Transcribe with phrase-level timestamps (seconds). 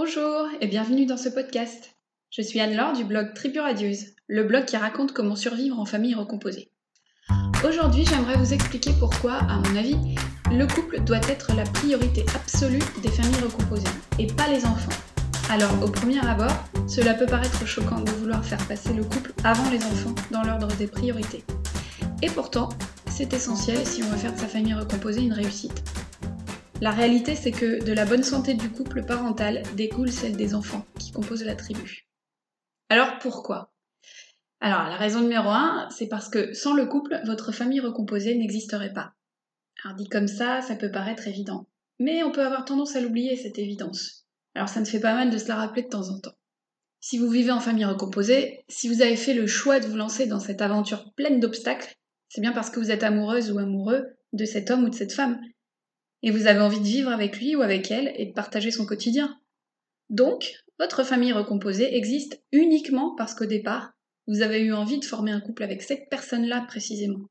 [0.00, 1.96] Bonjour et bienvenue dans ce podcast.
[2.30, 6.14] Je suis Anne-Laure du blog Tribu Radieuse, le blog qui raconte comment survivre en famille
[6.14, 6.70] recomposée.
[7.66, 9.98] Aujourd'hui, j'aimerais vous expliquer pourquoi, à mon avis,
[10.52, 13.88] le couple doit être la priorité absolue des familles recomposées
[14.20, 15.02] et pas les enfants.
[15.50, 16.54] Alors, au premier abord,
[16.86, 20.68] cela peut paraître choquant de vouloir faire passer le couple avant les enfants dans l'ordre
[20.76, 21.42] des priorités.
[22.22, 22.68] Et pourtant,
[23.10, 25.82] c'est essentiel si on veut faire de sa famille recomposée une réussite.
[26.80, 30.86] La réalité, c'est que de la bonne santé du couple parental découle celle des enfants
[31.00, 32.06] qui composent la tribu.
[32.88, 33.72] Alors pourquoi?
[34.60, 38.92] Alors la raison numéro un, c'est parce que sans le couple, votre famille recomposée n'existerait
[38.92, 39.14] pas.
[39.82, 41.66] Alors dit comme ça, ça peut paraître évident.
[41.98, 44.24] Mais on peut avoir tendance à l'oublier, cette évidence.
[44.54, 46.36] Alors ça ne fait pas mal de se la rappeler de temps en temps.
[47.00, 50.26] Si vous vivez en famille recomposée, si vous avez fait le choix de vous lancer
[50.26, 51.96] dans cette aventure pleine d'obstacles,
[52.28, 55.12] c'est bien parce que vous êtes amoureuse ou amoureux de cet homme ou de cette
[55.12, 55.40] femme
[56.22, 58.86] et vous avez envie de vivre avec lui ou avec elle et de partager son
[58.86, 59.38] quotidien.
[60.10, 63.92] Donc, votre famille recomposée existe uniquement parce qu'au départ,
[64.26, 67.28] vous avez eu envie de former un couple avec cette personne-là précisément.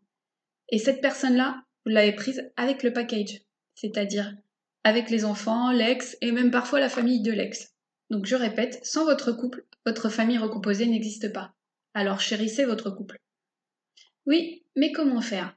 [0.69, 3.41] Et cette personne-là, vous l'avez prise avec le package,
[3.75, 4.35] c'est-à-dire
[4.83, 7.73] avec les enfants, l'ex et même parfois la famille de l'ex.
[8.09, 11.53] Donc je répète, sans votre couple, votre famille recomposée n'existe pas.
[11.93, 13.17] Alors chérissez votre couple.
[14.25, 15.55] Oui, mais comment faire?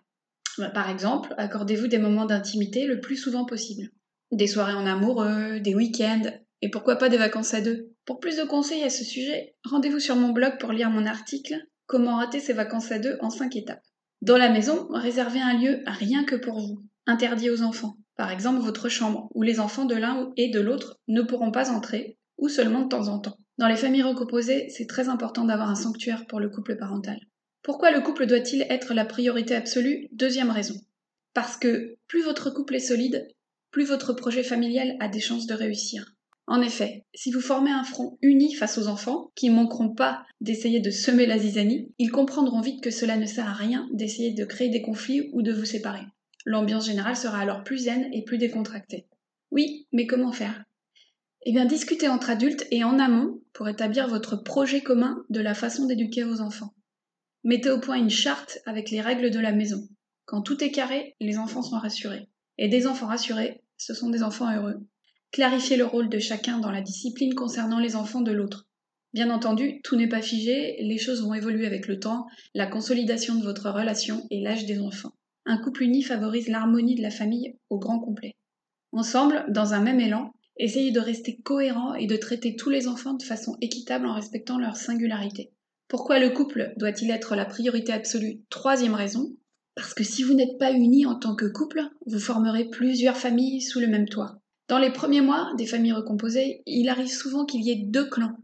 [0.75, 3.91] Par exemple, accordez-vous des moments d'intimité le plus souvent possible.
[4.33, 6.31] Des soirées en amoureux, des week-ends,
[6.63, 7.91] et pourquoi pas des vacances à deux.
[8.05, 11.55] Pour plus de conseils à ce sujet, rendez-vous sur mon blog pour lire mon article
[11.87, 13.83] Comment rater ses vacances à deux en 5 étapes.
[14.23, 17.97] Dans la maison, réservez un lieu rien que pour vous, interdit aux enfants.
[18.17, 21.71] Par exemple, votre chambre, où les enfants de l'un et de l'autre ne pourront pas
[21.73, 23.39] entrer, ou seulement de temps en temps.
[23.59, 27.19] Dans les familles recomposées, c'est très important d'avoir un sanctuaire pour le couple parental.
[27.63, 30.09] Pourquoi le couple doit-il être la priorité absolue?
[30.13, 30.81] Deuxième raison.
[31.35, 33.29] Parce que plus votre couple est solide,
[33.71, 36.15] plus votre projet familial a des chances de réussir.
[36.47, 40.25] En effet, si vous formez un front uni face aux enfants, qui ne manqueront pas
[40.41, 44.33] d'essayer de semer la zizanie, ils comprendront vite que cela ne sert à rien d'essayer
[44.33, 46.03] de créer des conflits ou de vous séparer.
[46.47, 49.07] L'ambiance générale sera alors plus zen et plus décontractée.
[49.51, 50.65] Oui, mais comment faire?
[51.45, 55.55] Eh bien, discutez entre adultes et en amont pour établir votre projet commun de la
[55.55, 56.73] façon d'éduquer vos enfants.
[57.43, 59.89] Mettez au point une charte avec les règles de la maison.
[60.27, 62.29] Quand tout est carré, les enfants sont rassurés.
[62.59, 64.87] Et des enfants rassurés, ce sont des enfants heureux.
[65.33, 68.69] Clarifiez le rôle de chacun dans la discipline concernant les enfants de l'autre.
[69.15, 73.35] Bien entendu, tout n'est pas figé, les choses vont évoluer avec le temps, la consolidation
[73.35, 75.15] de votre relation et l'âge des enfants.
[75.47, 78.35] Un couple uni favorise l'harmonie de la famille au grand complet.
[78.93, 83.15] Ensemble, dans un même élan, essayez de rester cohérent et de traiter tous les enfants
[83.15, 85.53] de façon équitable en respectant leur singularité.
[85.91, 88.43] Pourquoi le couple doit-il être la priorité absolue?
[88.49, 89.37] Troisième raison,
[89.75, 93.61] parce que si vous n'êtes pas unis en tant que couple, vous formerez plusieurs familles
[93.61, 94.39] sous le même toit.
[94.69, 98.37] Dans les premiers mois des familles recomposées, il arrive souvent qu'il y ait deux clans.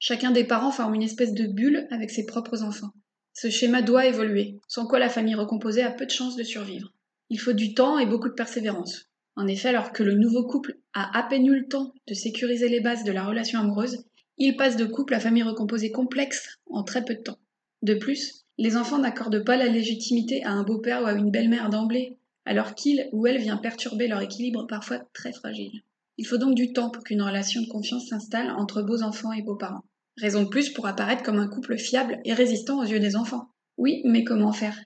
[0.00, 2.90] Chacun des parents forme une espèce de bulle avec ses propres enfants.
[3.32, 6.92] Ce schéma doit évoluer, sans quoi la famille recomposée a peu de chances de survivre.
[7.30, 9.04] Il faut du temps et beaucoup de persévérance.
[9.36, 12.68] En effet, alors que le nouveau couple a à peine eu le temps de sécuriser
[12.68, 14.04] les bases de la relation amoureuse,
[14.38, 17.38] il passe de couple à famille recomposée complexe en très peu de temps.
[17.82, 21.70] De plus, les enfants n'accordent pas la légitimité à un beau-père ou à une belle-mère
[21.70, 25.82] d'emblée, alors qu'il ou elle vient perturber leur équilibre parfois très fragile.
[26.18, 29.42] Il faut donc du temps pour qu'une relation de confiance s'installe entre beaux enfants et
[29.42, 29.84] beaux parents.
[30.16, 33.50] Raison de plus pour apparaître comme un couple fiable et résistant aux yeux des enfants.
[33.76, 34.76] Oui, mais comment faire?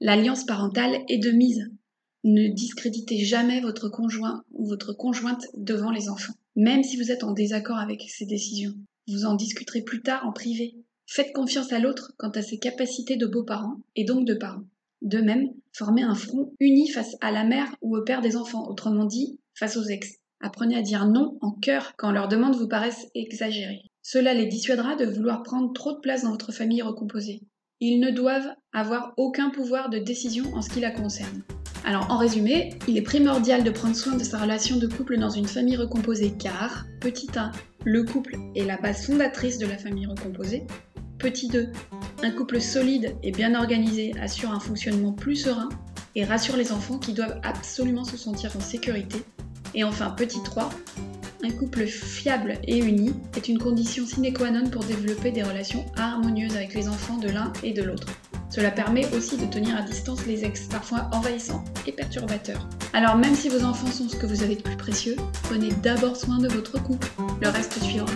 [0.00, 1.70] L'alliance parentale est de mise.
[2.24, 7.24] Ne discréditez jamais votre conjoint ou votre conjointe devant les enfants, même si vous êtes
[7.24, 8.74] en désaccord avec ses décisions.
[9.06, 10.76] Vous en discuterez plus tard en privé.
[11.06, 14.64] Faites confiance à l'autre quant à ses capacités de beaux-parents et donc de parents.
[15.02, 18.66] De même, formez un front uni face à la mère ou au père des enfants,
[18.66, 20.08] autrement dit, face aux ex.
[20.40, 23.82] Apprenez à dire non en cœur quand leurs demandes vous paraissent exagérées.
[24.02, 27.42] Cela les dissuadera de vouloir prendre trop de place dans votre famille recomposée.
[27.80, 31.42] Ils ne doivent avoir aucun pouvoir de décision en ce qui la concerne.
[31.84, 35.28] Alors en résumé, il est primordial de prendre soin de sa relation de couple dans
[35.28, 37.52] une famille recomposée car, petit 1,
[37.84, 40.66] le couple est la base fondatrice de la famille recomposée.
[41.18, 41.70] Petit 2,
[42.22, 45.68] un couple solide et bien organisé assure un fonctionnement plus serein
[46.14, 49.18] et rassure les enfants qui doivent absolument se sentir en sécurité.
[49.74, 50.70] Et enfin, petit 3,
[51.42, 55.84] un couple fiable et uni est une condition sine qua non pour développer des relations
[55.96, 58.06] harmonieuses avec les enfants de l'un et de l'autre.
[58.54, 62.68] Cela permet aussi de tenir à distance les ex, parfois envahissants et perturbateurs.
[62.92, 66.16] Alors même si vos enfants sont ce que vous avez de plus précieux, prenez d'abord
[66.16, 67.08] soin de votre couple,
[67.42, 68.12] le reste suivra.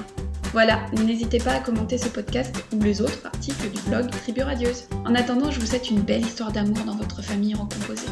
[0.53, 4.85] Voilà, n'hésitez pas à commenter ce podcast ou les autres articles du blog Tribu Radieuse.
[5.05, 8.07] En attendant, je vous souhaite une belle histoire d'amour dans votre famille recomposée.